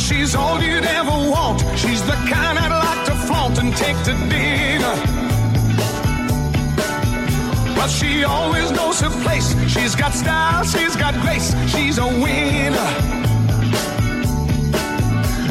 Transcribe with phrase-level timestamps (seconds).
[0.00, 1.60] She's all you'd ever want.
[1.76, 4.94] She's the kind I'd like to flaunt and take to dinner.
[7.74, 9.54] But she always knows her place.
[9.68, 11.54] She's got style, she's got grace.
[11.72, 12.88] She's a winner.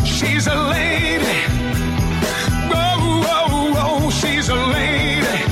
[0.05, 1.37] She's a lady.
[2.71, 5.43] Oh, oh, oh, she's a lady.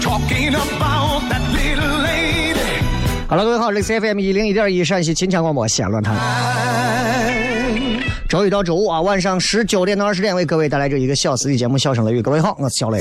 [0.00, 2.84] Talking about that little lady.
[3.28, 7.33] Hello，各位好，这里是 FM 一零一点一陕西秦腔广播西安论坛。
[8.35, 12.19] 周一到周五啊，晚上十九点到二十点为各位带来这一个小时的节目《笑声雷雨》。
[12.21, 12.99] 各位好，我是小雷。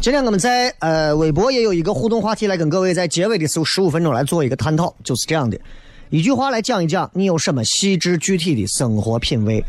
[0.00, 5.58] 今天我们在呃微博也有一个互动话题，来跟各位在结尾的时候十五分钟来做一个探讨，就是这样的
[6.10, 9.60] 一句话来讲一讲，你有什么细致具体的生活品味？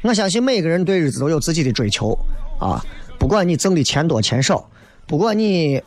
[0.00, 2.18] 我相信每个人对日子都有自己的追求
[2.58, 2.82] 啊，
[3.18, 4.66] 不管你挣的钱多钱少，
[5.06, 5.78] 不管你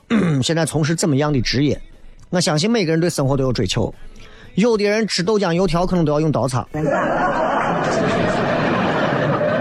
[0.44, 1.82] 现在从事怎么样的职业，
[2.30, 3.92] 我相信每个人对生活都有追求。
[4.56, 6.66] 有的人吃豆浆油条可能都要用刀叉，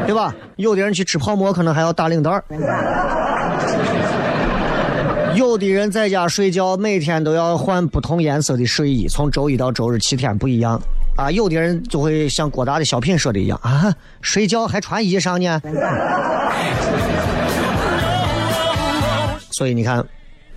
[0.06, 0.34] 对吧？
[0.56, 2.31] 有的人去吃泡馍可能还要打领带
[5.34, 10.81] 有的人在家睡觉每天都要换不同颜色的睡衣，从周一到周日七天不一样
[11.16, 11.28] 啊。
[11.28, 15.61] 有的人就会像郭大的小品说的一样啊，睡觉还穿衣裳呢。
[19.50, 20.06] 所以你看，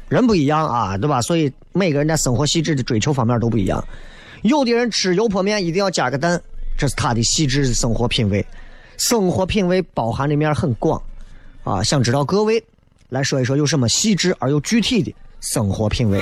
[0.09, 1.19] 人不一样啊，对吧？
[1.24, 3.84] 所以每个人在生活细致的追求方面都不一样。
[4.44, 6.42] 有的人吃油泼面一定要加个蛋，
[6.78, 8.46] 这是他的细致生活品味。
[8.98, 11.02] 生活品味包含的面很广，
[11.64, 12.64] 啊，想知道各位
[13.09, 16.20] 来说一说有什么细致而又具体的生活品味。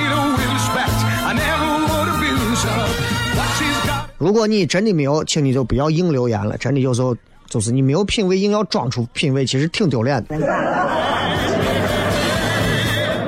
[4.18, 6.58] 如果你真的没有，请你就不要硬留言了。
[6.58, 7.16] 真的有时候
[7.50, 10.38] 就是你没有品味，硬要装出品味，其实挺丢脸的。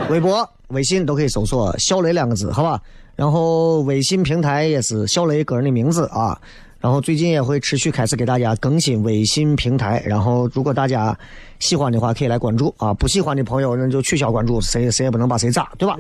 [0.10, 2.82] 微博、微信都可以搜索“小雷”两个字，好吧？
[3.18, 6.40] 然后微信平台也是小雷个人的名字啊，
[6.80, 11.18] 然后最近也会持续开始给大家更新微信平台，然后如果大家
[11.58, 15.98] 喜欢的话可以来关注啊，不喜欢的朋友那就取消关注，谁谁也不能把谁炸，对吧？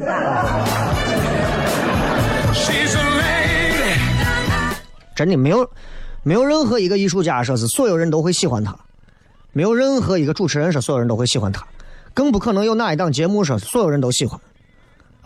[5.16, 5.68] 真的没有，
[6.22, 8.78] 没有任何一个艺术家说是所有人都会喜欢他，
[9.54, 11.66] 没有任何一个主持人说所有人都会喜欢他，
[12.14, 14.40] 更不可能有哪一档节目说所有人都喜欢。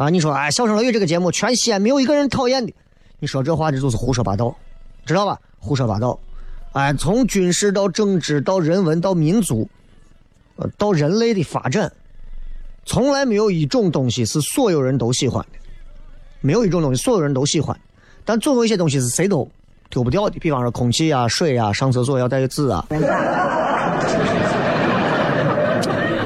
[0.01, 2.73] 啊，你说哎，《笑声雷雨》这个节目全西安没有一个人讨厌的，
[3.19, 4.55] 你说这话这就是胡说八道，
[5.05, 5.39] 知道吧？
[5.59, 6.19] 胡说八道。
[6.71, 9.69] 哎，从军事到政治到人文到民族，
[10.55, 11.91] 呃，到人类的发展，
[12.83, 15.59] 从来没有一种东西是所有人都喜欢的，
[16.39, 17.79] 没有一种东西所有人都喜欢，
[18.25, 19.47] 但总有一些东西是谁都
[19.91, 22.83] 丢不掉的，比方说空气啊、水啊、上厕所要带个纸啊。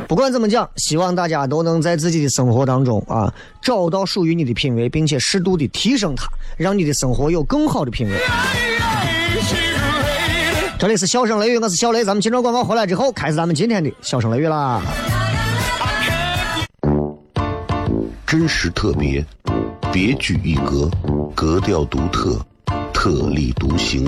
[0.08, 8.20] 不管怎么讲，希望大家都能在自己的生活当中啊，找到属于你的品味，并且适度的提升它，让你的生活有更好的品味。
[10.78, 14.82] 这里是笑声雷雨，我是小雷，咱们今朝广告回来之后，开始咱们今天的笑声雷雨啦。
[18.28, 19.26] 真实特别，
[19.92, 20.90] 别具一格，
[21.34, 22.40] 格调独特，
[22.94, 24.08] 特立独行。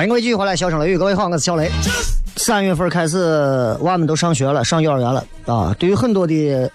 [0.00, 1.70] 欢迎各位继续回来，笑声雷雨，各位好，我是小雷。
[2.36, 5.76] 三月份开始，娃们都上学了，上幼儿园了啊。
[5.78, 6.72] 对于很多的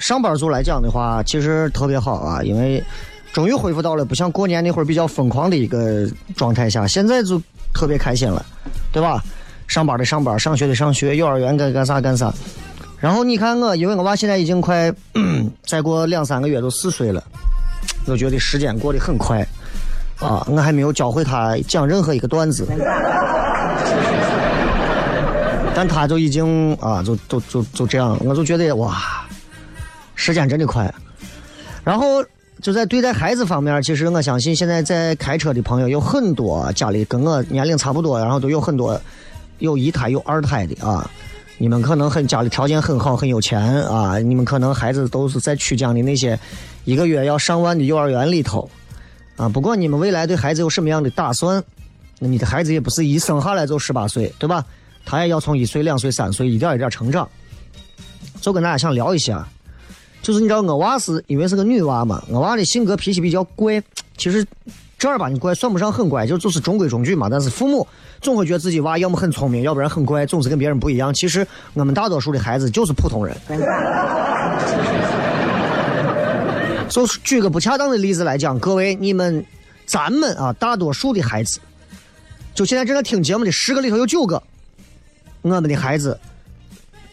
[0.00, 2.82] 上班族来讲的话，其实特别好啊，因为
[3.32, 7.40] 终于恢复到了不像过年那会儿比较疯狂的一个状态下，现在就
[7.72, 8.44] 特别开心了，
[8.90, 9.22] 对吧？
[9.68, 12.34] 上班的上班，上学的上学，幼儿园该干啥干啥。
[12.98, 14.92] 然后你看我，因为我娃现在已经快
[15.64, 17.22] 再过两三个月就四岁了，
[18.08, 19.46] 我觉得时间过得很快。
[20.18, 22.66] 啊，我还没有教会他讲任何一个段子，
[25.74, 28.96] 但他就已经啊，就就就就这样，我就觉得哇，
[30.14, 30.92] 时间真的快。
[31.84, 32.24] 然后
[32.62, 38.98] 就在对待孩子方面，其实我相信现在在开车的朋友有很多，家里跟我年龄差不多，然后都有很多
[39.58, 41.08] 有一胎有二胎的啊。
[41.58, 46.38] 你们可能很家里条件很好，很有钱啊，你们可能孩子都是在曲江的那些
[46.84, 48.68] 一个月要上万的幼儿园里头。
[49.36, 51.62] 啊，不管你们未来对孩子有什么样的打算，
[52.18, 54.64] 那你的孩子也不是一生下来就十八岁，对吧？
[55.04, 57.28] 他也要从一岁、两岁、三岁一点一点成长。
[58.40, 59.46] 就跟大家想聊一下，
[60.22, 63.82] 就是你知道我娃是因为是个女娃嘛，我娃的性格脾气比较怪，
[64.16, 64.46] 其实
[64.98, 67.28] 正儿八经怪算不上很怪，就就是中规中矩嘛。
[67.28, 67.86] 但是父母
[68.20, 71.12] 总会觉得自己娃要么很聪明，要不然很怪，总是跟别人不一样。
[71.12, 73.36] 其实我们大多数的孩子就是普通人。
[76.88, 79.44] 就是举个不恰当的例子来讲，各位你们，
[79.86, 81.58] 咱们啊，大多数的孩子，
[82.54, 84.42] 就现在正在听节目的十个里头有九个，
[85.42, 86.18] 我们的孩子，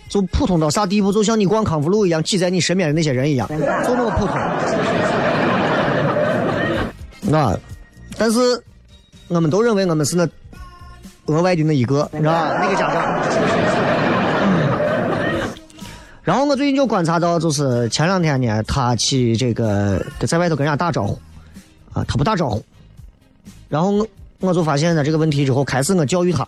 [0.09, 1.12] 就普通到啥地步？
[1.12, 4.38] 就像你逛康复路一样，挤在你身边的那些人一样，就那么普通。
[7.21, 7.57] 那，
[8.17, 8.39] 但是
[9.27, 10.27] 我们都认为我们是那
[11.25, 12.59] 额外的那一个，你知道吧？
[12.62, 13.22] 那个家长。
[16.23, 21.19] 然后我最近就观察到，就是前两天呢，他去这个在外头跟人家打招呼，
[21.91, 22.63] 啊，他不打招呼。
[23.67, 24.07] 然后我
[24.39, 26.47] 我就发现了这个问题之后，开始我教育他，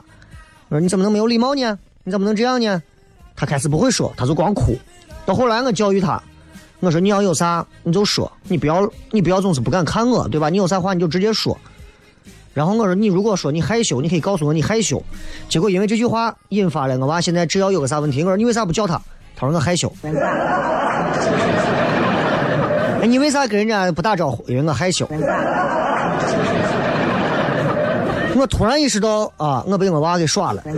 [0.70, 1.78] 我说你怎么能没有礼貌呢？
[2.06, 2.82] 你怎么能这样呢？
[3.36, 4.78] 他开始不会说，他就光哭。
[5.26, 6.24] 到后来我教育他，
[6.80, 10.50] 我说你要有啥你就说，你不要你不要总是不敢看我，对吧？
[10.50, 11.58] 你有啥话你就直接说。
[12.54, 15.04] 然后我说你如果说你害羞，你可以告诉我你害羞。
[15.50, 19.02] 结果因为这句话引发了我娃现在只要有个啥问题，我说你为啥不叫他？
[19.36, 19.92] 他说我害羞。
[23.02, 24.44] 哎，你为啥跟人家不打招呼？
[24.48, 25.08] 因为我害羞。
[28.38, 30.64] 我突然意识到啊，我被我娃给耍了。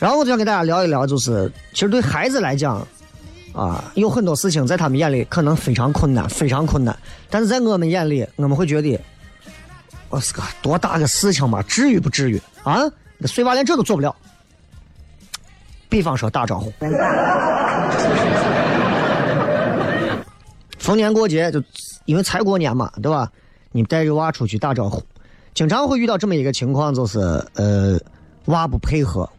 [0.00, 2.86] 然后我就想跟大家聊一聊，就是其实对孩子来讲，
[3.52, 6.96] 啊，有很多事情在他们眼里可能非常困难，非常困难，
[7.30, 9.00] 但是在我们眼里，我们会觉得，
[10.10, 12.82] 我是个多大个事情嘛，至于不至于啊？
[13.26, 14.14] 碎娃连这都做不了。
[15.94, 16.72] 比方说打招呼，
[20.76, 21.62] 逢年过节就
[22.04, 23.30] 因为才过年嘛，对吧？
[23.70, 25.00] 你带着娃出去打招呼，
[25.54, 27.20] 经常会遇到这么一个情况，就是
[27.54, 27.96] 呃，
[28.46, 29.30] 娃不配合，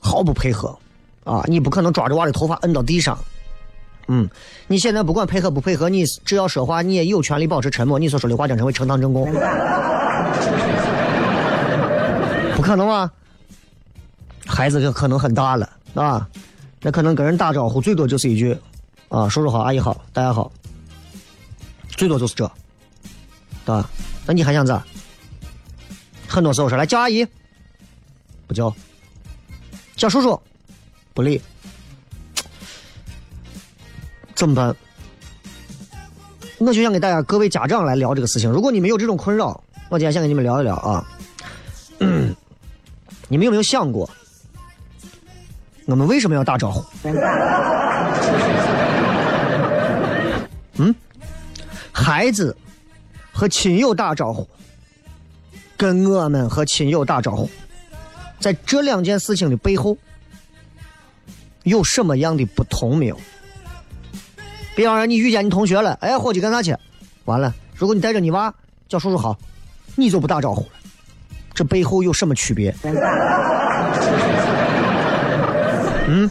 [0.00, 0.74] 毫不配合，
[1.24, 3.18] 啊，你不可能抓着娃的头发摁到地上。
[4.08, 4.26] 嗯，
[4.68, 7.98] 你现在不管配合不配合，你只要说话，你也有权利保持沉默。
[7.98, 9.30] 你所说的话将成为呈堂证供。
[12.56, 13.12] 不可能啊！
[14.56, 16.26] 孩子就可能很大了啊，
[16.80, 18.56] 那可能跟人打招呼最多就是一句
[19.10, 20.50] 啊，叔叔好，阿姨好，大家好，
[21.90, 22.50] 最多就是这，
[23.66, 23.90] 对吧？
[24.24, 24.82] 那你还想咋？
[26.26, 27.22] 很多时候说来叫阿姨，
[28.46, 28.72] 不叫；
[29.94, 30.40] 叫叔叔，
[31.12, 31.38] 不理。
[34.34, 34.74] 怎么办？
[36.56, 38.50] 我就想给大家各位家长来聊这个事情。
[38.50, 41.06] 如果你们有这种困扰，我今天想跟你们聊一聊啊。
[43.28, 44.08] 你们有没有想过，
[45.86, 46.84] 我们为什么要打招呼？
[50.78, 50.94] 嗯，
[51.90, 52.54] 孩子
[53.32, 54.46] 和亲友打招呼，
[55.76, 57.48] 跟我们和亲友打招呼，
[58.38, 59.96] 在这两件事情的背后
[61.62, 63.18] 有什么样的不同没有？
[64.74, 66.76] 比方说，你遇见你同学了，哎，伙计干啥去？
[67.24, 68.52] 完了，如果你带着你娃
[68.88, 69.38] 叫叔叔好，
[69.94, 70.68] 你就不打招呼了。
[71.54, 72.74] 这背后有什么区别？
[76.08, 76.30] 嗯，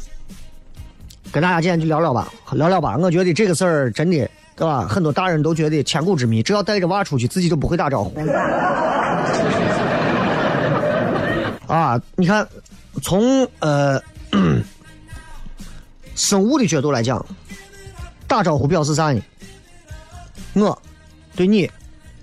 [1.31, 2.97] 跟大家今天就聊聊吧，聊聊吧。
[2.97, 4.87] 我觉得这个事儿真的，对吧？
[4.87, 8.13] 很多大人都觉得千古之谜，只要带着娃出去，自己就不会打招呼。
[11.67, 12.47] 啊，你看，
[13.01, 14.01] 从呃
[16.15, 17.25] 生物的角度来讲，
[18.27, 19.21] 打招呼表示啥呢？
[20.53, 20.81] 我
[21.35, 21.69] 对你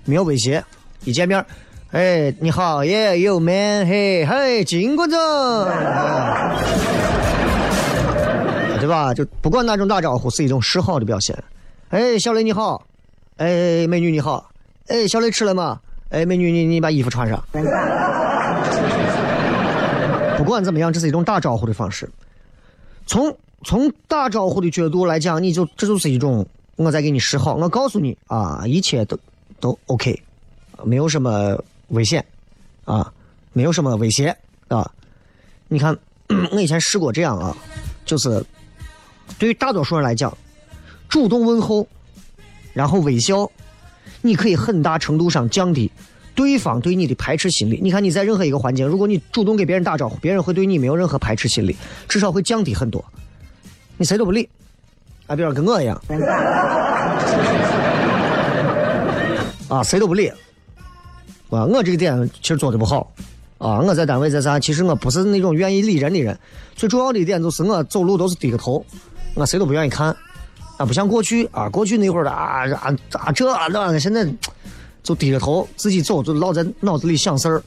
[0.05, 0.63] 没有威胁，
[1.03, 1.45] 一见面。
[1.91, 5.15] 哎，你好，耶，有 man，，嘿，嘿，金哥子，
[8.83, 9.13] 对吧？
[9.13, 11.41] 就不管哪种打招呼，是一种示好的表现。
[11.89, 12.85] 哎，小雷你好，
[13.37, 14.51] 哎，美女你好，
[14.87, 15.79] 哎，小雷吃了吗？
[16.09, 17.41] 哎，美女你你把衣服穿上。
[20.37, 22.09] 不管怎么样，这是一种打招呼的方式。
[23.05, 29.17] 从从打招呼的角度来讲，你就这就是一种我在给你示好，我告诉你啊，一切都
[29.61, 30.21] 都 OK，
[30.83, 31.57] 没有什么。
[31.89, 32.25] 危险，
[32.85, 33.11] 啊，
[33.51, 34.35] 没有什么威胁
[34.67, 34.89] 啊。
[35.67, 35.95] 你看，
[36.51, 37.55] 我以前试过这样啊，
[38.03, 38.43] 就是
[39.37, 40.35] 对于大多数人来讲，
[41.09, 41.87] 主动问候，
[42.73, 43.49] 然后微笑，
[44.21, 45.91] 你可以很大程度上降低
[46.35, 47.79] 对方对你的排斥心理。
[47.81, 51.75] 你看你在任何一个环境，如果你主动给别人打招呼，别人会对你没有任何排斥心理，
[52.07, 53.03] 至少会降低很多。
[53.97, 54.49] 你谁都不理，
[55.27, 56.01] 啊，比如跟我一样，
[59.67, 60.31] 啊，谁都不理。
[61.49, 63.13] 啊，我这个点其实做的不好，
[63.59, 66.35] 啊，我在单位在啥，其实我不是那种愿意理人的人。
[66.75, 68.83] 最重要的一点就是我走路都是低个头，
[69.35, 70.15] 我谁都不愿意看，
[70.77, 74.27] 啊，不像过去啊，过去那会儿的啊啊咋这那，现在
[75.01, 77.63] 就低着头自己走，就老在脑子里想事儿。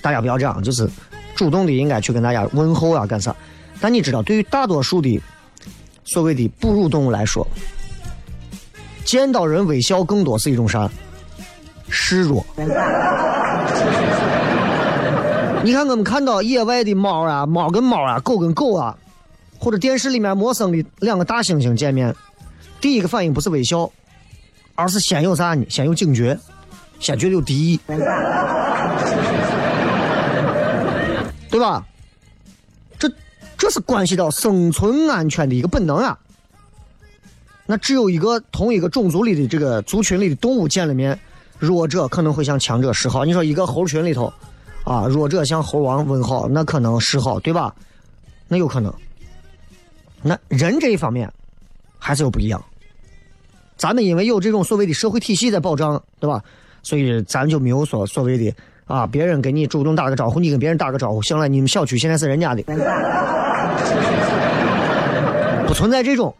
[0.00, 0.88] 大家不要这样，就是
[1.34, 3.34] 主动的应该去跟大家问候啊干啥。
[3.80, 5.20] 但你知道，对于大多数的
[6.04, 7.46] 所谓的哺乳动物来说，
[9.04, 10.88] 见到人微笑更多是一种啥？
[11.88, 12.44] 示弱。
[15.62, 18.96] 你看，我们看到野外的猫啊，猫跟猫啊，狗跟狗啊，
[19.62, 22.12] 或者电视里面陌生的两个大猩猩见面，
[22.80, 23.88] 第一个反应不是微笑，
[24.74, 25.64] 而是先有啥呢？
[25.68, 26.36] 先有警觉，
[26.98, 27.80] 先觉得有敌意，
[31.48, 31.86] 对吧？
[32.98, 33.08] 这
[33.56, 36.18] 这是关系到生存安全的一个本能啊。
[37.64, 41.16] 那只有一个同一个种族里的这个族群里的动物见了面。
[41.60, 43.24] 弱者可能会向强者示好。
[43.24, 44.32] 你说一个猴群里头，
[44.82, 47.72] 啊，弱者向猴王问好，那可能示好，对吧？
[48.48, 48.92] 那有可能。
[50.22, 51.30] 那人这一方面
[51.98, 52.64] 还是有不一样。
[53.76, 56.42] 咱们因为有这种所谓的社会体系在保障，对吧？
[56.82, 58.54] 所以咱就没有说所谓的
[58.86, 62.62] 啊，别人给你主动打个招呼，你跟别人打个招呼，行了，你们小区现在是人家的，
[65.66, 66.34] 不存在这种。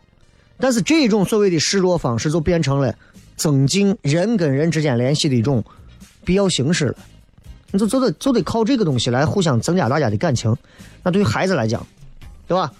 [0.58, 2.94] 但是这种所谓的示弱方式就变成了。
[3.34, 5.64] 增进人跟人之间联系的一种
[6.22, 6.94] 必要形式了，
[7.72, 10.54] 你就就得就得靠这个东西来互相增加大家的感情。
[11.02, 11.84] 那对于孩子来讲，
[12.46, 12.70] 对吧？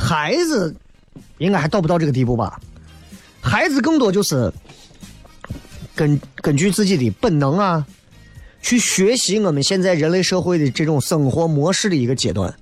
[0.00, 0.74] 孩子
[1.36, 2.58] 应该还到不到这个地步吧？
[3.42, 4.52] 孩子更多就是
[5.94, 7.86] 根根据自己的本能啊，
[8.62, 12.52] 去学习我们现在人类社会的这种生活模式的一个阶段。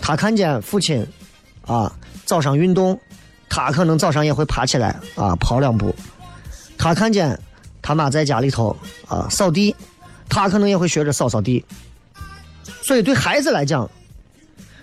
[0.00, 1.06] 他看见父亲
[1.66, 1.92] 啊
[2.24, 2.98] 早上运动，
[3.48, 5.94] 他可能早上也会爬起来啊跑两步。
[6.78, 7.38] 他看见
[7.80, 8.76] 他妈在家里头
[9.06, 9.74] 啊扫地，
[10.28, 11.64] 他可能也会学着扫扫地。
[12.82, 13.88] 所以对孩子来讲，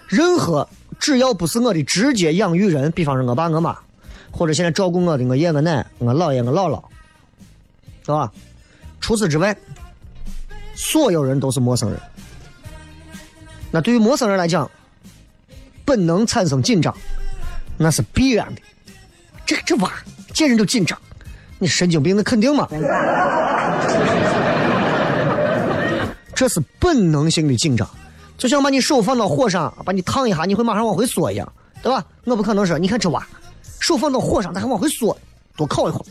[0.08, 0.68] 任何
[1.00, 3.78] 只要不是我的直接养育人，比方说我爸我妈，
[4.30, 6.84] 或者现在照顾我的我爷我奶、我姥爷我姥姥，
[8.06, 8.32] 是吧？
[9.00, 9.56] 除此之外，
[10.76, 12.00] 所有人都是陌生人。
[13.72, 14.70] 那对于陌生人来讲，
[15.86, 16.94] 本能产生紧张，
[17.78, 18.62] 那是必然的。
[19.46, 19.92] 这这娃
[20.34, 21.00] 见人就紧张，
[21.58, 22.68] 你神经病，那肯定嘛。
[26.36, 27.90] 这是本能性的紧张，
[28.40, 31.54] 就像把你手放到火上，把你烫一下，你会马上往回缩一样，
[31.84, 32.04] 对吧？
[32.24, 33.22] 我不可能说，你看这娃，
[33.82, 35.16] 手放到火上，他还往回缩，
[35.58, 36.06] 多烤一会儿。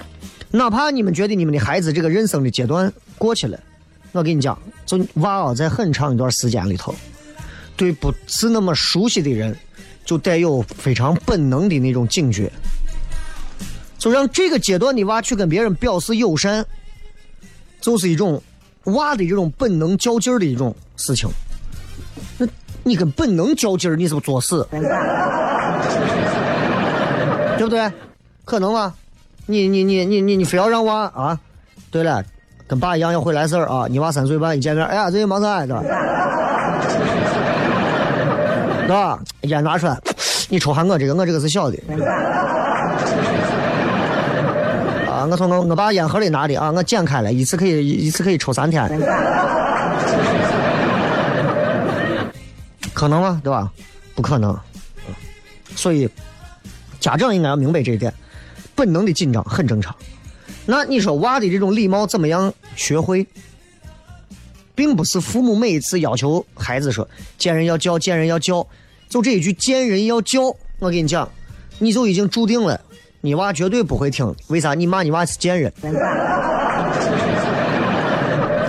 [0.50, 3.60] 哪怕你们觉得你们的孩子这个人生的阶段过去了，
[4.12, 6.94] 我跟你讲，就娃啊，在很长一段时间里头，
[7.76, 9.54] 对不是那么熟悉的人，
[10.04, 12.50] 就带有非常本能的那种警觉。
[13.98, 16.66] 就让这个阶段的娃去跟别人表示友善，
[17.80, 18.42] 就是一种
[18.84, 21.28] 娃的这种本能较劲儿的一种事情。
[22.38, 22.46] 那
[22.82, 24.66] 你跟本能较劲儿，你是不是作死？
[27.58, 27.90] 对不对？
[28.44, 28.92] 可能吗？
[29.46, 31.38] 你你你你你你非要让娃啊？
[31.90, 32.22] 对了，
[32.66, 33.86] 跟爸一样要会来事儿啊！
[33.88, 35.66] 你娃三岁半一见面，哎呀，最近忙啥的？
[38.86, 39.18] 对吧？
[39.42, 39.96] 烟拿出来，
[40.48, 41.76] 你抽下我这个，我这个是小的。
[45.26, 48.86] 我从我我把烟盒里拿的啊，我剪开了，一次可以一次可以抽三天，
[52.92, 53.40] 可能吗？
[53.42, 53.72] 对吧？
[54.14, 54.58] 不可能。
[55.74, 56.08] 所以
[57.00, 58.12] 家长应该要明白这一点，
[58.74, 59.94] 本能的紧张很正常。
[60.66, 63.26] 那你说娃的这种礼貌怎么样学会？
[64.74, 68.66] 并不是父母每一次要求孩子说见人要叫，见人要叫，
[69.08, 70.42] 就这一句见人要叫，
[70.78, 71.28] 我跟你讲，
[71.78, 72.80] 你就已经注定了。
[73.24, 74.74] 你娃绝对不会听，为啥？
[74.74, 75.72] 你骂你娃是贱人，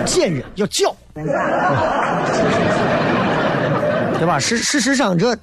[0.06, 0.94] 贱人要叫，
[4.16, 4.38] 对吧？
[4.38, 5.36] 事事实上，这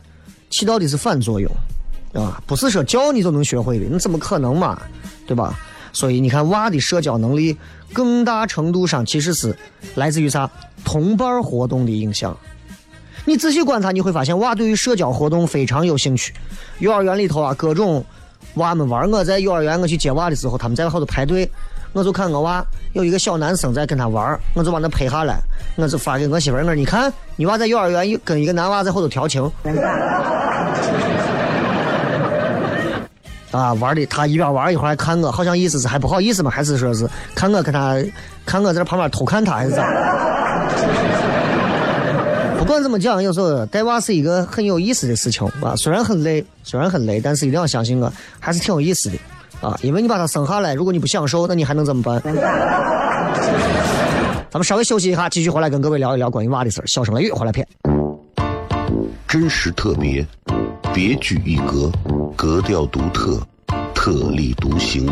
[0.50, 1.52] 起到的是反作用，
[2.14, 4.82] 啊，不是说叫你就能学会的，你怎么可能嘛？
[5.28, 5.60] 对吧？
[5.92, 7.58] 所以你看，娃的社交能力
[7.92, 9.54] 更大程度上其实是
[9.96, 10.50] 来自于啥？
[10.86, 12.38] 同伴活动的影响。
[13.26, 16.34] 你仔细观察，你会发现娃对于社交活动非常有兴趣。
[16.80, 18.06] 幼儿园里头啊，各种。
[18.56, 21.50] 娃们玩，我在幼儿园我去接娃的时候，他们在后头排队，
[21.94, 25.40] 我就看我娃有一个小男生在跟他玩，我就把他拍下来，
[25.78, 29.44] 我就发给我媳妇儿，我说你看你娃在幼儿园跟一个男娃在后头调情，
[33.52, 37.96] 啊，玩的他一边玩一会儿还看我，好像意思是还不好意思嘛，还是说是看我跟他
[38.46, 39.86] 看我在旁边偷看他还是咋？
[42.72, 45.76] 不管怎么讲，有时候带娃是一个很有意思的事情啊。
[45.76, 49.18] 虽然很累，虽然很累，但是一定要相信我，还是挺有意思的
[49.60, 49.78] 啊。
[49.82, 52.22] 因为你把他生下来，如果你不享受，那你还能怎么办？
[54.50, 56.88] 咱们稍微休息一下，继续回来跟各位聊一聊关于娃的事儿。
[56.88, 57.68] 小声雷雨，回来片。
[59.28, 60.26] 真实特别，
[60.94, 61.92] 别具一格，
[62.38, 63.38] 格调独特，
[63.94, 65.12] 特立独行，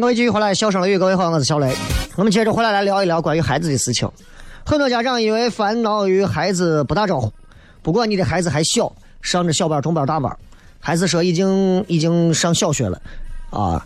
[0.00, 1.74] 各位继续回来，笑声雷雨，各位好，我是小雷。
[2.14, 4.08] 我们接着回来来聊一聊关于孩子的事情。
[4.64, 7.32] 很多家长因为烦恼于孩子不打招呼，
[7.82, 10.34] 不管你的孩子还小，上着小班、中班、大班，
[10.78, 13.02] 还是说已经已经上小学了，
[13.50, 13.84] 啊，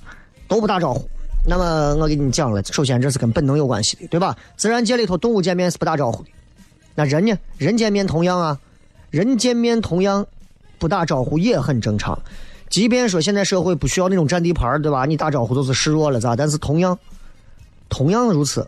[0.49, 1.09] 都不打招呼。
[1.47, 4.37] 那么我给你讲了，首先这是跟本能有关系的，对吧？
[4.57, 6.29] 自然界里头动物见面是不打招呼的，
[6.95, 7.35] 那人呢？
[7.57, 8.59] 人见面同样啊，
[9.09, 10.27] 人见面同样
[10.79, 12.21] 不打招呼也很正常。
[12.73, 15.05] 即便说现在社会不需要那种占地盘，对吧？
[15.05, 16.35] 你打招呼都是示弱了，咋？
[16.35, 16.99] 但是同样，
[17.91, 18.67] 同样如此，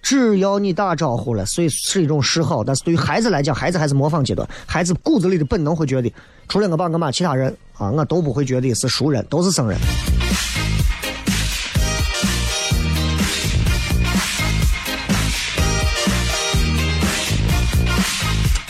[0.00, 2.62] 只要你打招呼了，所以是一种示好。
[2.62, 6.12] 但是对于孩子来讲，孩子还是模仿阶段，孩子骨子里的本能会觉得，
[6.46, 9.76] 除了我爸我妈，其他人啊，我都不会觉得是熟人，都是生人。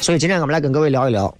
[0.00, 1.36] 所以今天我们来跟各位聊一聊，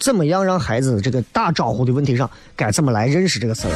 [0.00, 3.74] 怎么样让孩子这个打招呼的问题上，该怎么来认识这个词儿。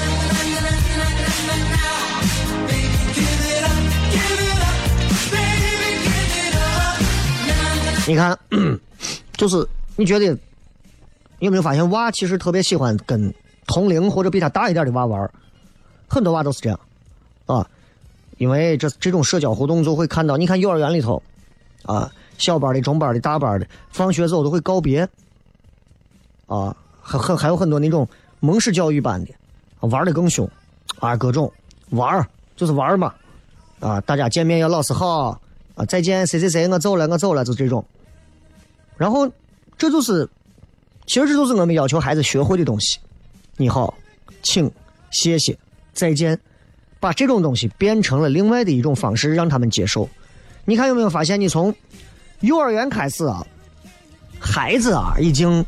[8.08, 8.36] 你看，
[9.36, 10.32] 就是你觉得
[11.38, 13.32] 你有没有发现，娃其实特别喜欢跟
[13.66, 15.30] 同龄或者比他大一点的娃玩
[16.08, 16.80] 很多娃都是这样
[17.46, 17.68] 啊，
[18.38, 21.22] 因为这这种社交互动就会看到，你看幼儿园里头
[21.84, 22.10] 啊。
[22.36, 25.08] 小班的、中班的、大班的，放学之后都会告别，
[26.54, 28.06] 啊，还还还有很多那种
[28.40, 29.32] 蒙氏教育班的，
[29.80, 30.48] 玩的更凶，
[31.00, 31.52] 啊，各种
[31.90, 33.12] 玩就是玩嘛，
[33.80, 35.38] 啊，大家见面要老实好，
[35.74, 37.84] 啊，再见，谁谁谁，我走了，我走了，就这种。
[38.96, 39.28] 然后，
[39.76, 40.28] 这就是，
[41.06, 42.98] 其实这就是我们要求孩子学会的东西。
[43.56, 43.92] 你好，
[44.42, 44.70] 请，
[45.10, 45.58] 谢谢，
[45.92, 46.38] 再见，
[47.00, 50.08] 把这种东西变成了另外的一种方式，让他们接受。
[50.64, 51.74] 你看有没有发现，你从。
[52.40, 53.46] 幼儿园开始啊，
[54.38, 55.64] 孩子啊，已经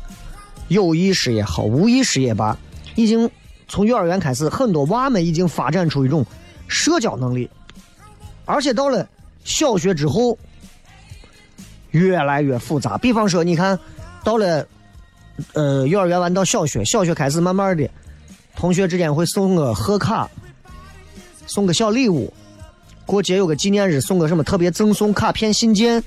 [0.67, 2.57] 有意识也好，无意识也罢，
[2.95, 3.29] 已经
[3.67, 6.25] 从幼儿园开始，很多娃们已经发展出一种
[6.67, 7.49] 社交能力，
[8.45, 9.07] 而且到了
[9.43, 10.37] 小学之后，
[11.91, 12.97] 越来越复杂。
[12.97, 13.79] 比方说，你看
[14.23, 14.67] 到了
[15.53, 17.89] 呃幼儿园完到小学，小学开始慢慢的，
[18.55, 20.29] 同学之间会送个贺卡，
[21.45, 22.33] 送个小礼物，
[23.05, 26.03] 过节有个纪念日，送个什么特别赠送卡片、信件。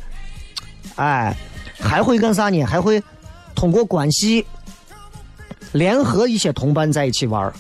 [0.97, 1.35] 哎，
[1.79, 2.63] 还会干啥呢？
[2.65, 3.03] 还会
[3.55, 4.47] 通过关系
[5.73, 7.53] 联合一些同伴在一起玩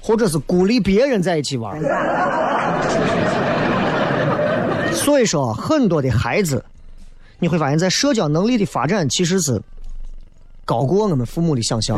[0.00, 1.80] 或者是鼓励别人在一起玩
[4.92, 6.64] 所以说，很多的孩子，
[7.38, 9.62] 你会发现在社交能力的发展其实是
[10.64, 11.96] 高过我们父母的想象。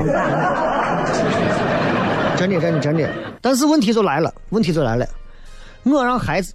[2.37, 3.11] 真的，真的，真的。
[3.41, 5.07] 但是问题就来了，问题就来了，
[5.83, 6.53] 我让孩子。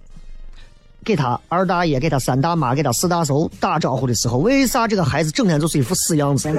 [1.06, 6.48] 给他二大爷、给他三大妈、给他四大叔打招呼的时候，为啥这个孩子整天就是一副死样子？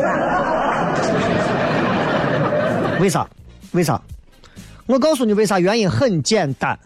[3.02, 3.28] 为啥？
[3.74, 4.02] 为啥？
[4.86, 5.60] 我告诉你为啥？
[5.60, 6.80] 原因很简单。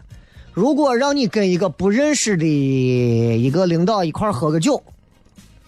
[0.52, 4.82] 如果让你跟一个不认识的一个领导一块喝个酒，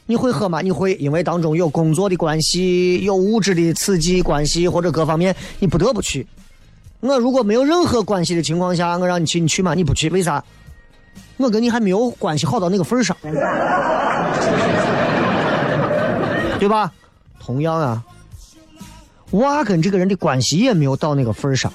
[0.04, 0.60] 你会喝吗？
[0.60, 6.26] 你会，因为当中有工作的关系、有物质的刺激关系或者各方面，你不得不去。
[6.98, 9.74] 我如果没有任何关系的情况下，我让你去，你去吗？
[9.74, 10.44] 你不去，为啥？
[11.36, 13.16] 我跟你还没有关系好到那个份上，
[16.58, 16.92] 对吧？
[17.40, 18.02] 同样啊，
[19.32, 21.72] 娃跟这个人的关系也没有到那个份上。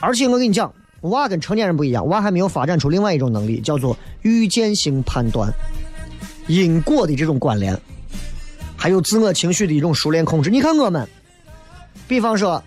[0.00, 5.52] 而且我跟你讲，娃跟成年人不一样，娃还没有发展出另外一种能力，叫做预见性判断、
[6.46, 7.78] 因果的这种关联，
[8.76, 10.50] 还有自我情绪的一种熟练控制。
[10.50, 11.06] 你看我们，
[12.08, 12.62] 比方说，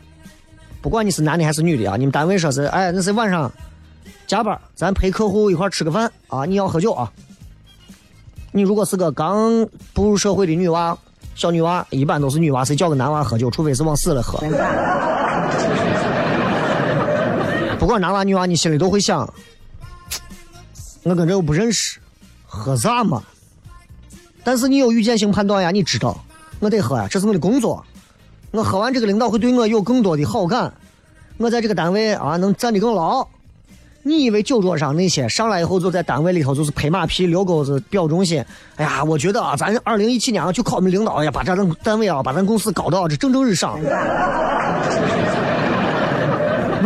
[0.81, 3.51] 不管你是男的还是女的啊，你们单位说是，哎，那是晚上。
[4.27, 6.43] 加班，咱陪客户一块吃个饭啊！
[6.43, 7.09] 你要喝酒啊？
[8.51, 10.97] 你如果是个刚步入社会的女娃、
[11.33, 13.49] 小女娃，一般都是女娃，谁叫个男娃喝酒？
[13.49, 14.37] 除非是往死了喝。
[17.79, 19.33] 不管男娃女娃，你心里都会想：
[21.03, 22.01] 我跟这又不认识，
[22.45, 23.23] 喝啥嘛？
[24.43, 26.21] 但是你有预见性判断呀，你知道
[26.59, 27.81] 我得喝呀，这是我的工作。
[28.51, 30.73] 我喝完这个，领导会对我有更多的好感，
[31.37, 33.25] 我在这个单位啊能站得更牢。
[34.07, 38.41] 你以为酒桌上那些上来以后就在单位里头就是拍马屁、遛钩子、表忠心？
[38.77, 43.77] 哎呀，我觉得啊，咱二零一七年啊，就靠我们领导，哎呀，把咱单位啊，把咱公司搞到这蒸蒸日上。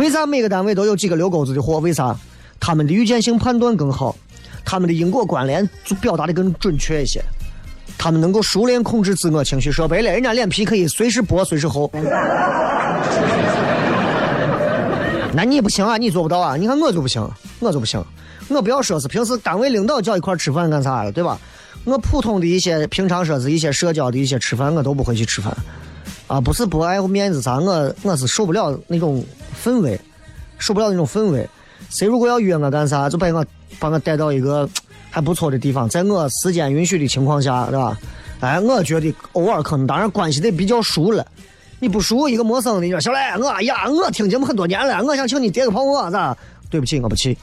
[0.00, 1.78] 为啥每个单位都有几个遛钩子的货？
[1.78, 2.16] 为啥？
[2.58, 4.16] 他们的预见性判断更好，
[4.64, 7.22] 他们的因果关联就表达的更准确一些，
[7.96, 9.70] 他们能够熟练控制自我情绪。
[9.70, 11.88] 说白了，人家脸皮可以随时薄，随时厚。
[15.34, 16.56] 那你不行啊，你做不到啊！
[16.56, 17.26] 你看我就不行，
[17.60, 18.02] 我就不行。
[18.48, 21.38] 我不要说是平时单位领导叫一块吃饭干啥了，对吧？
[21.84, 25.56] 我普通的一些平常说是一些社交的一些吃饭，我都不会去吃饭。
[26.26, 29.24] 啊，不是不爱护面子啥，我我是受不了那种
[29.64, 29.98] 氛围，
[30.58, 31.48] 受不了那种氛围。
[31.88, 33.44] 谁如果要约我干啥，就把我
[33.78, 34.68] 把我带到一个
[35.10, 37.98] 还不错的地方，在我时间允许的情况下，对吧？
[38.40, 41.26] 哎，我觉得偶尔可能，当然关系得比较熟了。
[41.82, 46.36] 你不熟，一个陌生的，你说小磊，我呀，我听节目很多年了，我想请你叠个泡沫，咋？
[46.70, 47.36] 对不起，我不去。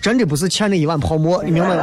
[0.00, 1.82] 真的不是欠你一碗泡沫，你明白吗？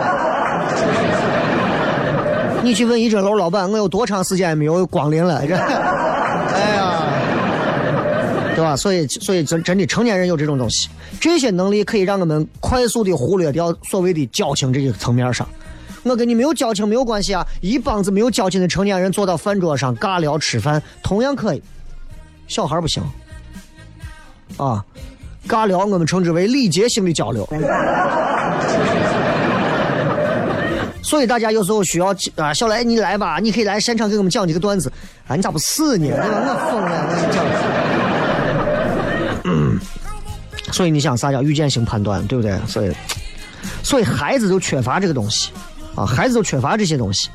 [2.64, 5.46] 你去问一针楼老板，我有多长时间没有光临了？
[5.46, 7.04] 这，哎呀，
[8.56, 8.78] 对吧？
[8.78, 10.88] 所以，所以真真的成年人有这种东西，
[11.20, 15.46] 这些能力可以让我们快速的忽略掉所谓的交情这个层面上。
[16.04, 21.64] 我跟你没有交情没有关系啊，一帮子没有交情的成年人坐到饭桌上尬聊吃饭，同样可以。
[22.48, 23.02] 小孩不行。
[24.58, 24.84] 啊，
[25.48, 27.48] 尬聊我们称之为礼节性的交流，
[31.02, 34.92] 所以大家有时候需要啊，小来你来吧，你可以来现场给我们讲几个段子
[35.28, 36.08] 啊，你咋不死呢？
[36.08, 36.28] 对吧？
[36.28, 37.44] 我疯了，我跟你讲。
[40.72, 42.58] 所以你想啥叫预见性判断，对不对？
[42.68, 42.92] 所以，
[43.84, 45.52] 所以孩子就缺乏这个东西
[45.96, 47.30] 啊，孩子都缺乏这些东西。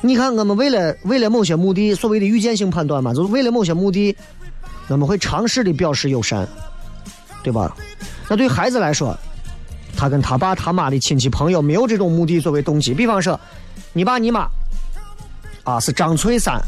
[0.00, 4.16] 你看，我们为了为了某些目的，所谓的预见性判断嘛，就是为了某些目的。
[4.88, 6.46] 我们会尝试的表示友善，
[7.42, 7.76] 对吧？
[8.28, 9.18] 那对孩子来说，
[9.96, 12.94] 他跟他爸他妈的亲戚朋友没有这种目的作为动机。
[12.94, 13.38] 比方说，
[13.92, 14.46] 你爸你妈
[15.64, 16.60] 啊是张翠山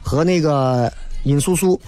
[0.00, 0.92] 和那个
[1.24, 1.80] 殷素素，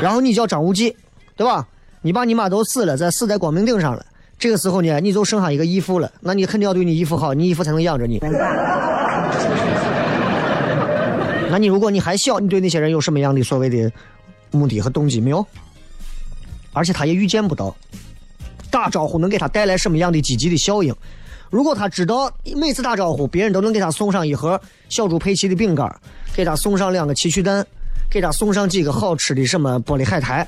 [0.00, 0.96] 然后你叫张无忌，
[1.36, 1.68] 对吧？
[2.00, 4.06] 你爸你妈都死了，在死在光明顶上了。
[4.38, 8.18] 这个时候呢，你就剩下一个义父了，那你肯定要对你义父好，你义父才能养着你。
[11.50, 13.90] 那你如果你还小，你对那些人有什么样的所谓的
[14.50, 15.44] 目的和动机没有？
[16.74, 17.74] 而且他也预见不到
[18.70, 20.94] 打招呼能给他带来什么样的积极的效应。
[21.50, 25.90] 如果他知道每次打招呼别人都能给他送上一盒小猪佩奇的饼干，
[26.36, 27.66] 给他送上两个奇趣蛋，
[28.10, 30.46] 给他送上几个好吃的什么玻璃海苔，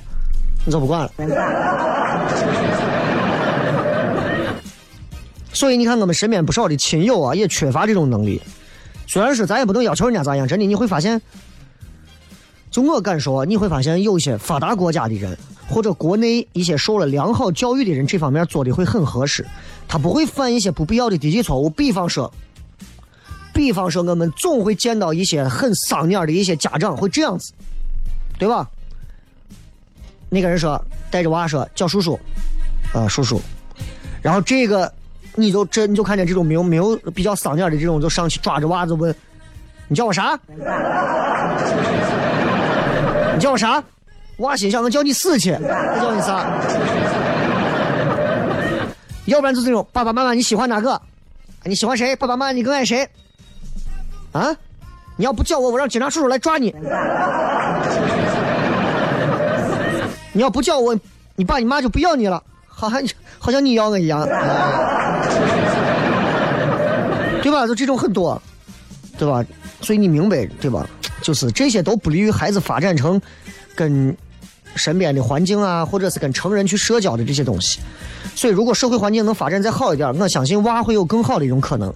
[0.65, 1.11] 你就不管了。
[5.53, 8.41] 所以你看，我们身边不少的亲友啊，也缺乏这种能力。
[9.07, 11.21] 虽然说咱也不能要求人家咋样，真的你会发现，
[12.71, 15.37] 就我感受，你会发现有一些发达国家的人，
[15.69, 19.45] 或者国内一些受了良好教育的人，这方面做的会很合适，
[19.89, 21.69] 他不会犯一些不必要的低级错误。
[21.69, 22.33] 比方说，
[23.53, 27.53] 比方说我们总会见到一些很丧眼的一些家长会这样子，
[28.39, 28.71] 对吧？
[30.29, 32.17] 那个人说带着娃说叫叔叔，
[32.95, 33.43] 啊叔叔，
[34.23, 34.91] 然后这个。
[35.37, 39.15] 你就这，你就看见这种没有没有比较丧眼的这种，就上去抓着袜子问
[39.89, 40.39] ：“你叫我啥？
[43.35, 43.83] 你叫我啥？”
[44.39, 46.51] 娃心想：“我叫你死去，我叫你啥？”
[49.27, 51.01] 要不然就这种：“爸爸妈妈你喜欢哪个？
[51.65, 52.17] 你喜欢谁？
[52.17, 53.09] 爸爸妈妈你更爱谁？
[54.33, 54.55] 啊？
[55.17, 56.75] 你要不叫我，我让警察叔叔来抓你。
[60.33, 60.99] 你要不叫我，
[61.37, 63.03] 你爸你妈就不要你了。”好像
[63.41, 64.23] 好像你要我一样，
[67.43, 67.67] 对吧？
[67.67, 68.41] 就这种很多，
[69.19, 69.45] 对吧？
[69.81, 70.87] 所以你明白对吧？
[71.23, 73.21] 就是这些都不利于孩子发展成
[73.75, 74.17] 跟
[74.77, 77.81] 身边的环境啊，或者是跟成人去社交的这些东西。
[78.37, 81.93] 所以，如果社会环境能发展再好一点，我相信娃会有更好的一种可能。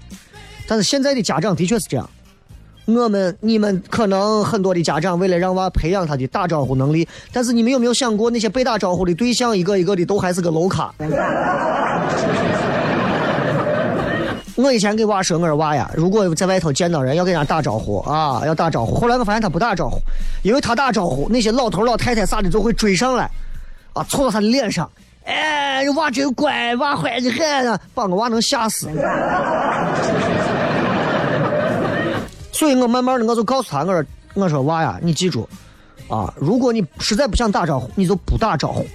[0.66, 2.10] 但是现在的家长的确是这样。
[2.86, 10.94] 我们、你们可能很多的家长为了让娃培养他的打招呼能力，但是你们有没有想过，那些被打招呼的对象一个一个的都还是个楼卡。
[14.56, 18.94] 我以前给娃说，我说娃呀，如果在外头见到人要给人家打招呼啊，要打招呼。
[18.94, 19.98] 后来我发现他不打招呼，
[20.42, 23.28] 因为他打招呼，那些老头老太太啥的就会追上来，
[23.94, 24.88] 啊，凑到他的脸上，
[25.24, 28.88] 哎，娃真乖，娃坏的很，把我娃能吓死。
[32.54, 35.48] 所以我慢慢的我就告诉他，我说我说娃呀，你记住，
[36.06, 38.86] 啊，如果你实在不想打招呼，你就不打招呼，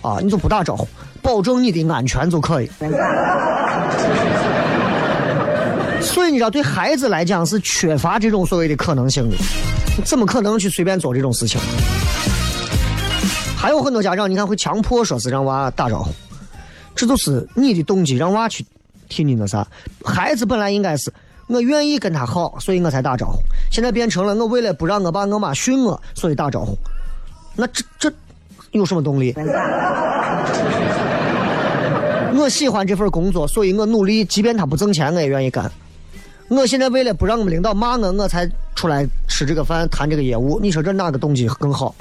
[0.00, 0.86] 啊，你就不打招呼，
[1.20, 2.70] 保证你的安全就可以。
[6.00, 9.36] 所以你知道，对孩子来讲是缺乏这种所谓的可能性的，
[10.04, 11.60] 怎么可能去随便做这种事情？
[13.56, 16.12] 还有很多家长，你看会强迫说是让娃打招呼，
[16.94, 18.64] 这都是你的动机，让娃去
[19.08, 19.66] 替你那啥。
[20.04, 21.12] 孩子本来应该是。
[21.48, 23.38] 我愿意跟他好，所以我才打招呼。
[23.70, 26.76] 现在变成了我为了不让我爸我妈训我，所以打招呼。
[27.54, 28.12] 那这这
[28.70, 29.34] 有什么动力？
[32.34, 35.70] 我喜欢这份工作，所以我努力，即便他不挣钱，我也愿意干。
[36.48, 40.58] 我现在为了不让我们领导骂我，我才出来吃这个饭，谈这个业务。
[40.60, 41.94] 你说这哪个动机更好？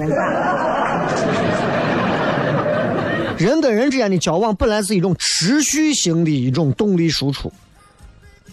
[3.38, 7.52] 人跟人之间的交往本来是一种持续性的一种动力输出。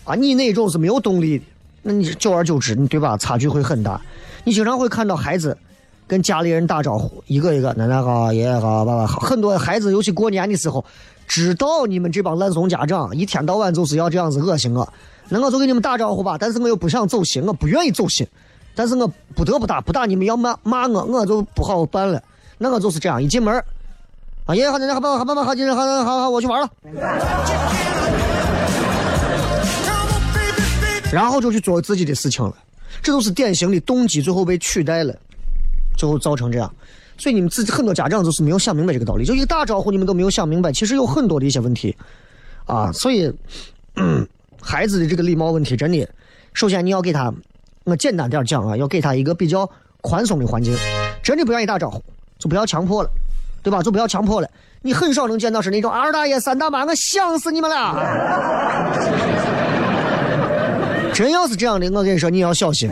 [0.08, 1.44] 啊，你那种是没有动力的，
[1.82, 3.14] 那你久而久之，你对吧？
[3.18, 4.00] 差距会很大。
[4.42, 5.54] 你经常会看到孩子
[6.06, 9.20] 跟家里人打招呼，一个一个奶奶好，爷爷好，爸爸好。
[9.20, 10.82] 很多孩子尤其过年的时候，
[11.26, 14.90] 知道你们这帮烂怂家长一天到晚就是要这样子恶心我，
[15.28, 16.38] 那我就给你们打招呼吧。
[16.40, 18.26] 但是我又不想走心，我不愿意走心，
[18.74, 22.22] 但是我不得不打，不打你们要骂骂我，我就不好办了。
[22.56, 23.62] 那我就是这样，一进门，
[24.46, 28.07] 啊爷爷好，奶奶好，爸爸好，爸爸好，今天好，好好，我去玩了。
[31.12, 32.54] 然后就去做自己的事情了，
[33.02, 35.14] 这都是典型的动机，最后被取代了，
[35.96, 36.72] 最后造成这样。
[37.16, 41.96] 所以你们自己很多家长就是没有想明白这个道理，就一个打招呼你们都没有想明白，其实有很多的一些问题
[42.66, 42.92] 啊。
[42.92, 43.32] 所以，
[44.60, 46.08] 孩子的这个礼貌问题，真的，
[46.52, 47.32] 首先你要给他，
[47.84, 49.68] 我简单点讲啊，要给他一个比较
[50.02, 50.76] 宽松的环境。
[51.22, 52.02] 真的不愿意打招呼，
[52.38, 53.10] 就不要强迫了，
[53.62, 53.82] 对吧？
[53.82, 54.48] 就不要强迫了。
[54.82, 59.57] 你很少能见到是那种二大爷、三大妈，我想死你们了。
[61.18, 62.88] 真要是这样的，我跟你说，你要小心。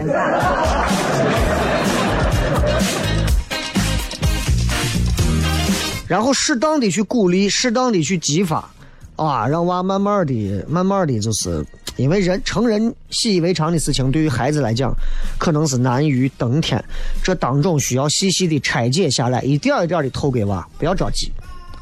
[6.09, 8.69] 然后适当的去鼓励，适当的去激发，
[9.15, 14.93] 啊，让娃慢慢的、慢慢的，就是因为人成人习以为常的事情，对于孩子来讲，
[15.39, 16.85] 可能是难于登天。
[17.23, 21.31] 这当中需要细细的拆解下来，一点一点的透给娃，不要着急。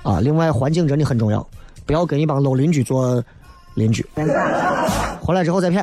[0.02, 1.48] 啊，另外环境真的很重要，
[1.86, 3.24] 不要跟一帮老邻居做
[3.76, 4.04] 邻居。
[5.22, 5.82] 回来之后再骗。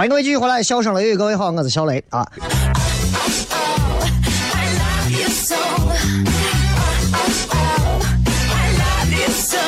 [0.00, 2.26] 欢迎各位继续回来，笑声雷雨，各位好，我是小雷啊。
[2.32, 2.46] I
[4.78, 5.54] love you so.
[5.54, 5.92] Oh,
[7.12, 8.00] oh, oh.
[8.56, 9.58] I love you so.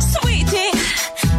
[0.00, 0.74] Sweetie,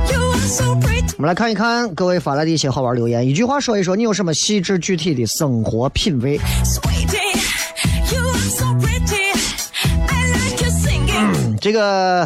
[0.10, 1.16] you are so pretty.
[1.18, 6.40] 我们来看一看各位发来的一些好玩留言，一句话说一说你有什么细致具体的生活品味。
[6.64, 7.18] Sweetie,
[8.16, 9.38] you are so pretty.
[10.08, 11.58] I like you singing.
[11.60, 12.26] 这个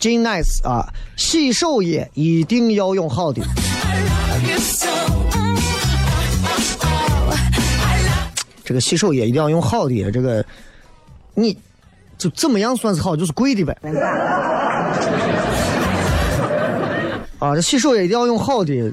[0.00, 3.40] Jane Nice 啊，洗手液一定要用好的。
[3.84, 5.19] I love you so.
[8.70, 10.44] 这个洗手液一定要用好的，这个
[11.34, 11.58] 你
[12.16, 13.16] 就怎么样算是好？
[13.16, 13.76] 就是贵的呗。
[17.40, 18.92] 啊，这洗手液一定要用好的，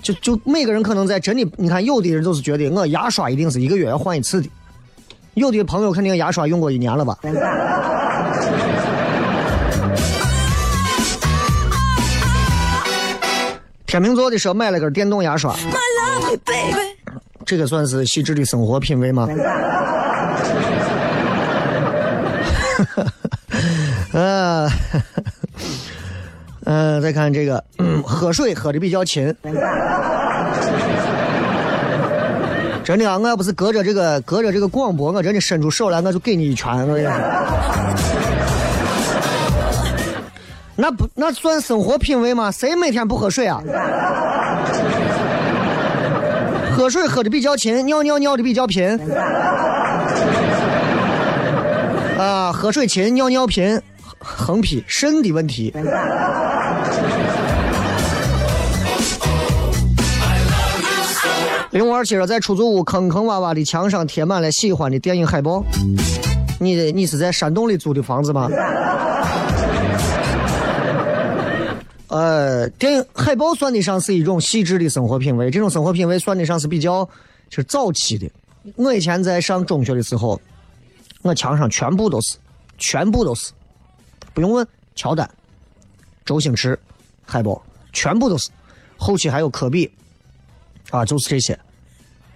[0.00, 4.48] 就就每个人可能在真的，你看有的人就是觉得我牙刷一定是一个月要换一次的，
[5.34, 7.18] 有的朋友肯定牙刷用过一年了吧？
[13.88, 16.89] 天秤座的说买了根电动牙刷，my lovely baby.
[17.50, 19.26] 这个算是细致的生活品味吗？
[24.12, 24.70] 呃，
[26.64, 29.34] 呃，再看这个，嗯，喝水喝的比较勤。
[32.84, 36.72] 真的啊，我要不是隔着这个隔着这个广播，我真的伸出手来，我就给你一拳。
[36.86, 37.12] 我跟你说，
[40.76, 42.52] 那不那算生活品味吗？
[42.52, 43.60] 谁每天不喝水啊？
[46.80, 48.98] 喝水喝的比较勤，尿尿尿的比较频。
[52.18, 53.78] 啊，喝水勤，尿尿频，
[54.18, 55.74] 横批肾的问题。
[61.70, 65.62] 零五二七说，在出租屋坑坑洼洼的墙上贴满了喜欢的电影海报。
[66.58, 68.48] 你你是在山洞里租的房子吗？
[72.10, 77.04] 呃，电影海报算得上是一种细致的生活品味，这种生活品味算得上是比较
[77.48, 78.28] 就是早期的。
[78.74, 80.40] 我以前在上中学的时候，
[81.22, 82.36] 我墙上全部都是，
[82.78, 83.52] 全部都是，
[84.34, 85.28] 不用问，乔丹、
[86.24, 86.76] 周星驰
[87.24, 88.50] 海报全部都是，
[88.96, 89.88] 后期还有科比，
[90.90, 91.58] 啊，就是这些。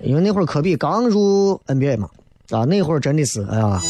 [0.01, 2.09] 因为那会儿科比刚入 NBA 嘛，
[2.51, 3.83] 啊，那会儿真的是，哎呀，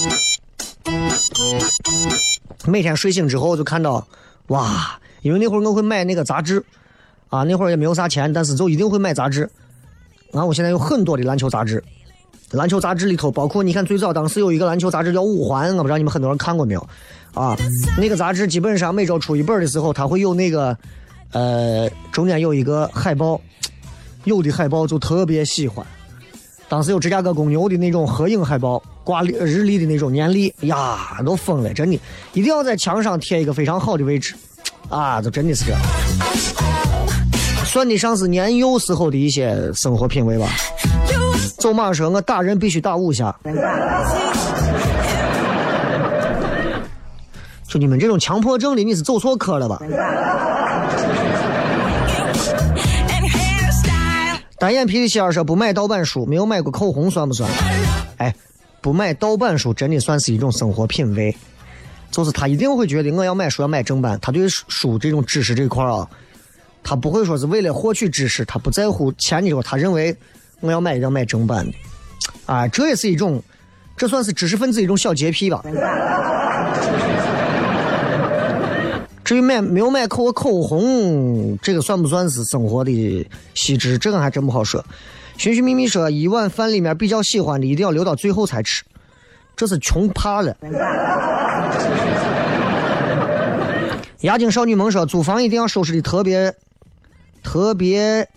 [2.67, 4.07] 每天睡醒之后就看到，
[4.47, 6.63] 哇，因为那会儿我会买那个杂志，
[7.31, 9.49] 啊，那会儿也没有啥钱，但是就一定会买杂志。
[10.31, 11.83] 然啊，我现在有很多的篮球杂志，
[12.51, 16.89] 篮球杂志里头包括你看最早当时有一个篮球杂志叫《五环》，我不知道你们很多人看过没有？
[17.33, 17.57] 啊，
[17.97, 20.77] 那个杂志基本上每周出一本的时候，它会有那个，
[21.33, 23.41] 呃，中间有一个海报，
[24.25, 25.85] 有的海报就特别喜欢。
[26.69, 31.99] 当时有芝加哥公牛的那种合影海报，挂日历的那种年历，呀，都疯了，真的，
[32.33, 34.35] 一定要在墙上贴一个非常好的位置，
[34.89, 35.81] 啊，就真的是这样。
[37.65, 40.49] 算得上是年幼时候的一些生活品味吧。
[41.59, 43.35] 走马说，我打人必须打五下。
[47.67, 49.81] 就你们这种强迫症的，你是走错科了吧？
[54.59, 57.51] 单眼皮的仙儿说不买盗版书，没有买过口红算不算？
[58.19, 58.33] 哎，
[58.81, 61.37] 不买盗版书真的算是一种生活品味，
[62.15, 66.09] 就是他一定会觉得我要买书要买正版，他对书这种知识这块啊，
[66.81, 70.17] 他不会说是为了获取知识，他不在乎钱的时候，他认为
[70.61, 71.73] 我要买一定要买正版的，
[72.47, 73.43] 啊，这也是一种，
[73.97, 75.61] 这算是知识分子一种小洁癖吧。
[79.25, 83.99] 至于买没有买口口红，这个算不算是生活的细致？
[83.99, 84.85] 这个还真不好说。
[85.37, 88.85] 寻寻觅觅说，一碗饭里面比较喜欢的，一定要留到最后才吃，
[89.57, 90.57] 这是穷怕了。
[94.21, 96.55] 牙精少女萌说，租房一定要收拾的特别
[97.43, 98.29] 特别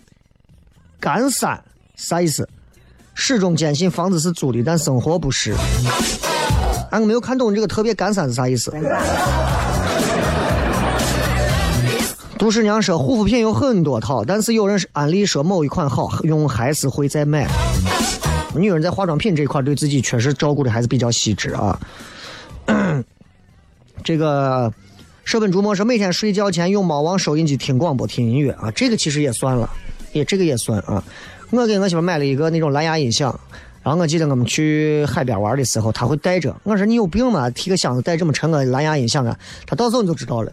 [1.00, 1.62] 干散，
[1.96, 2.48] 啥意思？
[3.14, 5.54] 始终坚信房子是租的，但生活不是。
[6.90, 8.72] 俺、没有看懂这个特别干散是啥意思。
[12.38, 17.48] 杜十娘说护肤品有很多套，但是有人安利说某一款好用，还是会再买。
[18.58, 21.80] 女人在化妆品这一块对自己确实照顾的还是比较细致啊。
[24.04, 24.72] 这个
[25.24, 29.68] 舍本逐末说每天睡觉前用猫王收音机听广播听音乐啊，这个其实也算了，
[30.12, 31.02] 也这个也算啊。
[31.50, 33.38] 我给我媳妇买了一个那种蓝牙音响，
[33.82, 36.54] 然后我记得我们去海边玩的时候，她会带着。
[36.62, 37.48] 我说你有病吗？
[37.50, 39.38] 提个箱子带这么沉个蓝牙音响啊？
[39.66, 40.52] 她到时候你就知道了。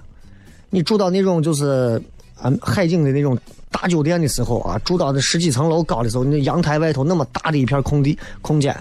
[0.69, 2.01] 你住到那种就是
[2.41, 3.37] 啊海景的那种
[3.71, 8.75] 大酒店的时候啊，住到那十几层楼高的时候，那阳台外头那么大的一片空地空间，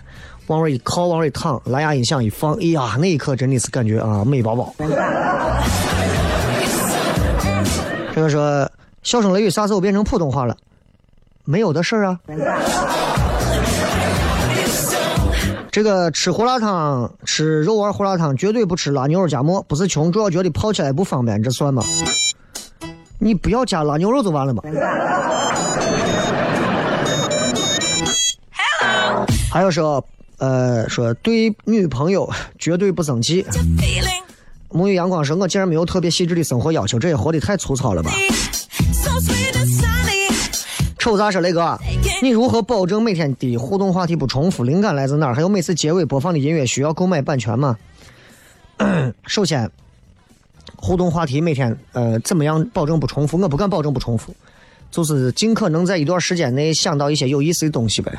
[0.47, 4.75] 往那一靠，往那一躺，蓝牙音响一放，哎呀，那一刻真的是感觉啊美宝宝。
[8.15, 8.71] 这个说
[9.03, 10.57] 笑声雷雨啥时候变成普通话了？
[11.45, 12.21] 没有的事儿啊。
[15.73, 19.61] 这个吃胡辣汤，吃肉丸胡辣汤，绝对不吃辣牛肉夹馍。
[19.67, 21.83] 不是穷，主要觉得泡起来不方便，这算吗？
[23.19, 24.63] 你不要加辣牛肉就完了嘛。
[29.51, 30.05] 还有说，
[30.39, 33.47] 呃，说对女朋友绝对不生气。
[34.71, 38.11] 沐浴阳光说，我竟然没有特别细致的生活要求，这也活得太粗糙了吧.
[40.99, 41.79] 丑咋说雷哥？
[42.23, 44.65] 你如何保证每天的互动话题不重复？
[44.65, 45.35] 灵感来自哪儿？
[45.35, 47.77] 还有每次结尾播放的音乐需要购买版权吗？
[49.29, 49.71] 首先，
[50.77, 53.39] 互动话题每天呃怎么样保证不重复？
[53.39, 54.35] 我不敢保证不重复，
[54.91, 58.13] 就是尽可能在一段时间内想到一些有意思的东西呗。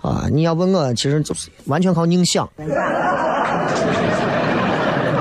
[0.00, 2.48] 啊，你要问我，其实就是完全靠硬想。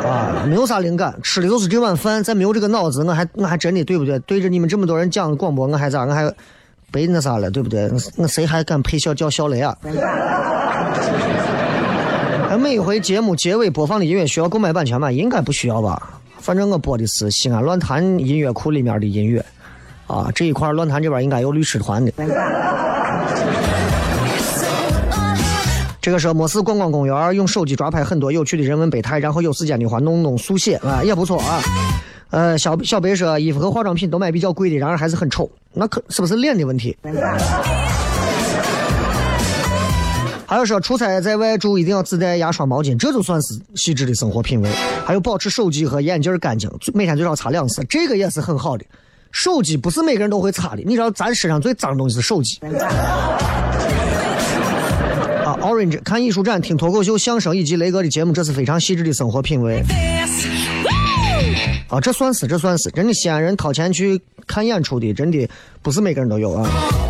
[0.04, 4.20] 啊，没有啥灵感，吃的就是这碗饭，再没有这个脑子，我还我还真的对不对？
[4.20, 6.04] 对着你们这么多人讲广播，我还咋？
[6.04, 6.30] 我还
[6.92, 7.90] 背那啥了，对不对？
[7.90, 9.76] 我我谁还敢配笑叫小雷啊？
[12.60, 15.12] 每一回节目结尾播放的音乐需要购买版权吗？
[15.12, 16.22] 应该不需要吧？
[16.44, 19.44] 反正我播的是西安论坛音乐库里面的音乐，
[20.08, 22.12] 啊，这一块论坛这边应该有律师团的。
[26.02, 31.62] 这个是没事逛逛公园，用手机抓拍很多有趣的人文百态，然后有时间的话弄弄速写啊，也不错啊。
[32.32, 36.98] 呃，小小白说衣服和化妆品都买比较贵的，然而还是很丑，那可是不是脸的问题？
[40.54, 44.70] 还有说出差在外住一定要自带牙刷毛巾，这就算是细致的生活品味。
[45.04, 48.86] 还有保持手机和眼镜干净，每天最少擦两次，这个也是很好的。
[49.32, 52.60] 手机不是每个人都会擦的，你知道咱身上最脏的东西是手机。
[55.44, 59.84] 啊，Orange 看艺术展、听脱口秀、相声以及雷哥的节目，这是非常细致的生活品味。
[61.88, 65.50] 啊，这算是这算是，真的西安人掏钱去看演出的，真的
[65.82, 66.70] 不是每个人都有啊。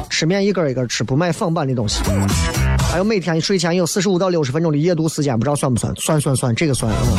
[0.10, 2.02] 吃面一根一根吃，不买仿版的东西。
[2.94, 5.92] 还有每天睡前有四十五到六十分钟的夜读时间，不知道算不算？
[5.96, 7.18] 算算算，这个算嗯。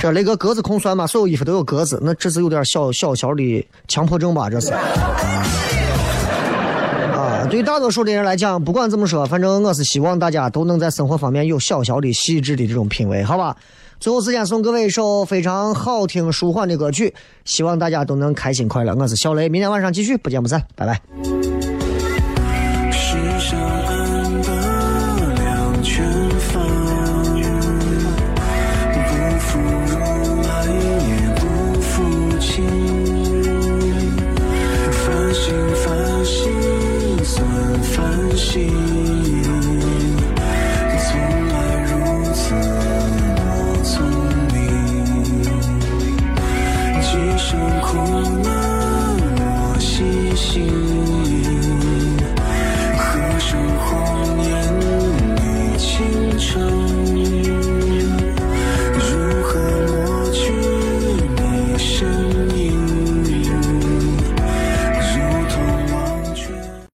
[0.00, 1.06] 这雷哥格子空算吗？
[1.06, 4.48] 所有衣服都有格子，那这是有点小小小的强迫症吧？
[4.48, 4.72] 这是。
[7.12, 13.54] 啊，对于大多数的人来讲，不管怎么说，反正我是希望大家都能在生活方面有小小的细致的这种品味，好吧？
[14.00, 17.12] 最后时间送各位一首非常好听舒缓的歌曲，
[17.44, 18.94] 希望大家都能开心快乐。
[18.94, 20.98] 我是小雷，明天晚上继续，不见不散，拜拜。